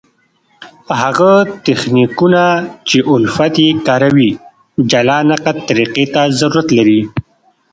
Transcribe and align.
هغه 1.01 1.33
تخنیکونه، 1.65 2.43
چي 2.87 2.97
الفت 3.13 3.55
ئې 3.63 3.69
کاروي 3.87 4.31
جلا 4.91 5.19
نقد 5.31 5.55
طریقي 5.67 6.05
ته 6.13 6.21
ضرورت 6.39 6.67
لري. 6.77 7.01